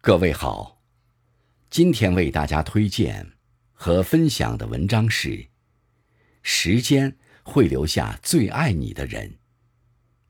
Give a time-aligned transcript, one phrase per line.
[0.00, 0.80] 各位好，
[1.70, 3.32] 今天为大家推荐
[3.72, 5.30] 和分享的文章是
[6.40, 9.28] 《时间会留下最爱你的人》，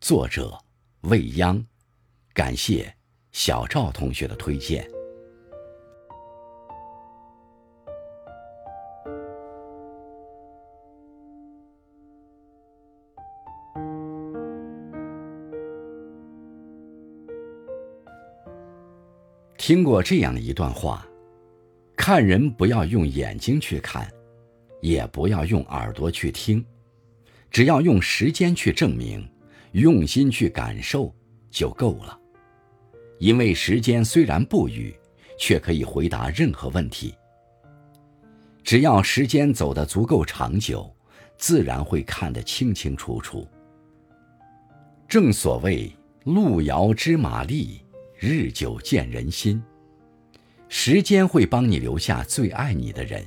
[0.00, 0.58] 作者
[1.02, 1.66] 未央，
[2.32, 2.96] 感谢
[3.30, 4.97] 小赵同学的推荐。
[19.58, 21.04] 听过这样的一段话：
[21.96, 24.08] 看人不要用眼睛去看，
[24.80, 26.64] 也不要用耳朵去听，
[27.50, 29.28] 只要用时间去证明，
[29.72, 31.12] 用心去感受
[31.50, 32.16] 就够了。
[33.18, 34.96] 因为时间虽然不语，
[35.36, 37.12] 却可以回答任何问题。
[38.62, 40.88] 只要时间走得足够长久，
[41.36, 43.46] 自然会看得清清楚楚。
[45.08, 47.80] 正所谓“路遥知马力”。
[48.20, 49.62] 日久见人心，
[50.68, 53.24] 时间会帮你留下最爱你的人。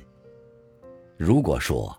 [1.16, 1.98] 如果说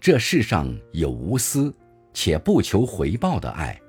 [0.00, 1.72] 这世上有无私
[2.12, 3.80] 且不求回报的爱，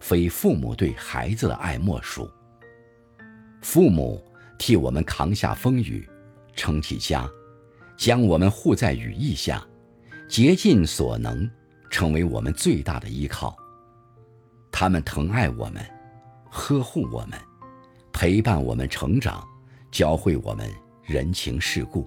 [0.00, 2.28] 非父母对孩子的爱莫属。
[3.62, 4.20] 父母
[4.58, 6.04] 替我们扛下风雨，
[6.56, 7.30] 撑起家，
[7.96, 9.64] 将我们护在羽翼下，
[10.28, 11.48] 竭尽所能，
[11.88, 13.56] 成为我们最大的依靠。
[14.72, 15.80] 他们疼爱我们，
[16.50, 17.38] 呵护我们。
[18.20, 19.42] 陪伴我们成长，
[19.90, 20.70] 教会我们
[21.02, 22.06] 人情世故。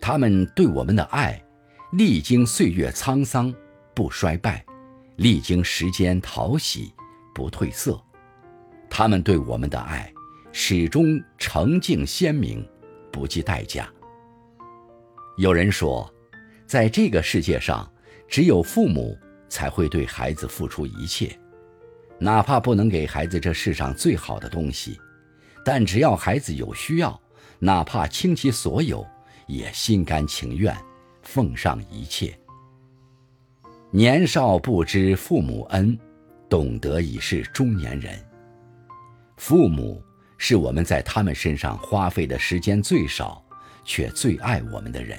[0.00, 1.42] 他们对我们的爱，
[1.94, 3.52] 历经岁月沧桑
[3.92, 4.64] 不衰败，
[5.16, 6.94] 历经时间淘洗
[7.34, 8.00] 不褪色。
[8.88, 10.08] 他们对我们的爱，
[10.52, 12.64] 始终澄净鲜明，
[13.10, 13.92] 不计代价。
[15.38, 16.08] 有人说，
[16.68, 17.92] 在这个世界上，
[18.28, 21.36] 只有父母才会对孩子付出一切。
[22.20, 25.00] 哪怕不能给孩子这世上最好的东西，
[25.64, 27.18] 但只要孩子有需要，
[27.58, 29.06] 哪怕倾其所有，
[29.46, 30.76] 也心甘情愿
[31.22, 32.38] 奉上一切。
[33.90, 35.98] 年少不知父母恩，
[36.48, 38.14] 懂得已是中年人。
[39.38, 40.02] 父母
[40.36, 43.42] 是我们在他们身上花费的时间最少，
[43.82, 45.18] 却最爱我们的人。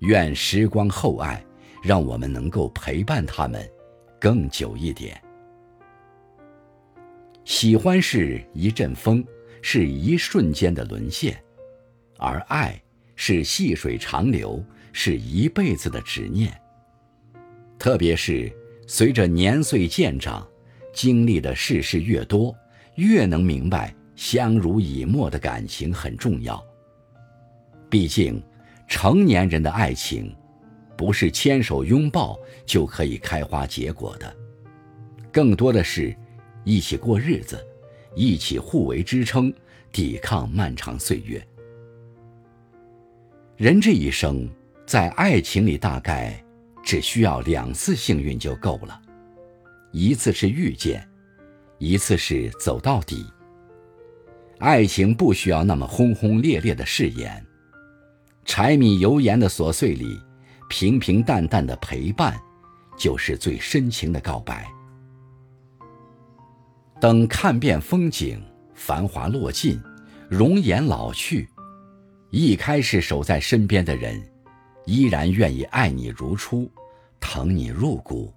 [0.00, 1.44] 愿时光厚爱，
[1.82, 3.70] 让我们能够陪伴他们
[4.18, 5.20] 更久一点。
[7.44, 9.22] 喜欢是一阵风，
[9.60, 11.34] 是一瞬间的沦陷；
[12.16, 12.82] 而爱
[13.16, 16.58] 是细水长流，是一辈子的执念。
[17.78, 18.50] 特别是
[18.86, 20.46] 随着年岁渐长，
[20.94, 22.56] 经历的世事越多，
[22.96, 26.64] 越能明白相濡以沫的感情很重要。
[27.90, 28.42] 毕竟，
[28.88, 30.34] 成年人的爱情，
[30.96, 34.34] 不是牵手拥抱就可以开花结果的，
[35.30, 36.16] 更多的是。
[36.64, 37.64] 一起过日子，
[38.14, 39.52] 一起互为支撑，
[39.92, 41.46] 抵抗漫长岁月。
[43.56, 44.48] 人这一生，
[44.86, 46.42] 在爱情里大概
[46.82, 49.00] 只需要两次幸运就够了，
[49.92, 51.06] 一次是遇见，
[51.78, 53.24] 一次是走到底。
[54.58, 57.44] 爱情不需要那么轰轰烈烈的誓言，
[58.44, 60.18] 柴米油盐的琐碎里，
[60.68, 62.40] 平平淡淡的陪伴，
[62.96, 64.66] 就是最深情的告白。
[67.04, 68.40] 等看遍风景，
[68.74, 69.78] 繁华落尽，
[70.26, 71.46] 容颜老去，
[72.30, 74.26] 一开始守在身边的人，
[74.86, 76.66] 依然愿意爱你如初，
[77.20, 78.32] 疼你入骨，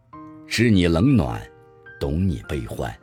[0.46, 1.42] 知你冷暖，
[1.98, 2.94] 懂你悲欢，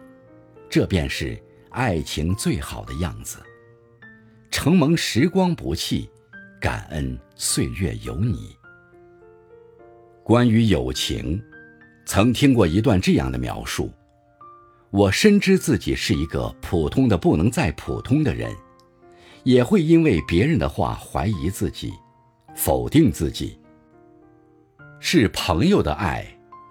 [0.69, 3.39] 这便是爱情最好的样子。
[4.51, 6.11] 承蒙时光不弃，
[6.61, 8.55] 感恩岁月有你。
[10.23, 11.43] 关于友情，
[12.05, 13.91] 曾听过一段这样的描述。
[14.95, 18.55] 我深知自己是一个普通的不能再普通的人，
[19.43, 21.93] 也会因为别人的话怀疑自己，
[22.55, 23.59] 否定自己。
[25.01, 26.25] 是朋友的爱，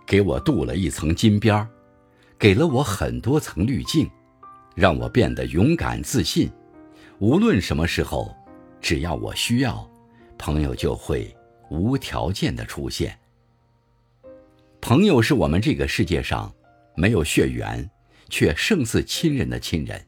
[0.07, 1.67] 给我镀了一层金边儿，
[2.39, 4.09] 给了我很多层滤镜，
[4.73, 6.49] 让我变得勇敢自信。
[7.19, 8.33] 无论什么时候，
[8.79, 9.85] 只要我需要，
[10.37, 11.35] 朋友就会
[11.69, 13.19] 无条件的出现。
[14.79, 16.49] 朋友是我们这个世界上
[16.95, 17.85] 没有血缘。
[18.29, 20.05] 却胜似亲人的亲人，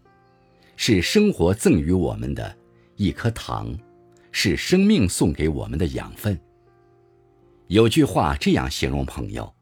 [0.75, 2.56] 是生活赠予我们的
[2.95, 3.77] 一颗糖，
[4.31, 6.39] 是生命送给我们的养分。
[7.67, 9.53] 有句话这样形容朋友：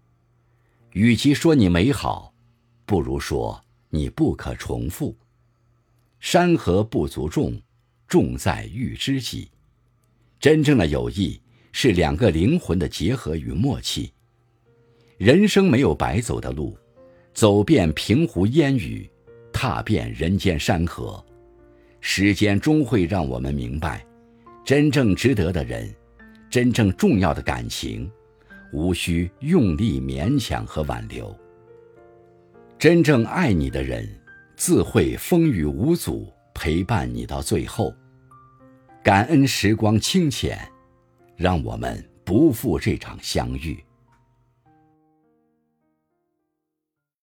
[0.91, 2.33] 与其说你美好，
[2.85, 5.15] 不如说你不可重复。
[6.19, 7.61] 山河不足重，
[8.07, 9.49] 重在遇知己。
[10.39, 11.41] 真正的友谊
[11.71, 14.11] 是两个灵魂的结合与默契。
[15.17, 16.77] 人生没有白走的路。
[17.33, 19.09] 走遍平湖烟雨，
[19.51, 21.23] 踏遍人间山河，
[21.99, 24.05] 时间终会让我们明白，
[24.63, 25.91] 真正值得的人，
[26.49, 28.09] 真正重要的感情，
[28.71, 31.35] 无需用力勉强和挽留。
[32.77, 34.07] 真正爱你的人，
[34.55, 37.91] 自会风雨无阻陪伴你到最后。
[39.03, 40.59] 感恩时光清浅，
[41.35, 43.83] 让我们不负这场相遇。